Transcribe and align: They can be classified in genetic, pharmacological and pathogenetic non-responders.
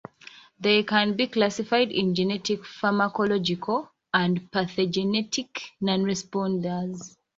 They 0.59 0.81
can 0.81 1.15
be 1.15 1.27
classified 1.27 1.91
in 1.91 2.15
genetic, 2.15 2.61
pharmacological 2.63 3.89
and 4.11 4.51
pathogenetic 4.51 5.49
non-responders. 5.79 7.17